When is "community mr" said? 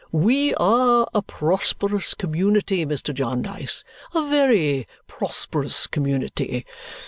2.15-3.13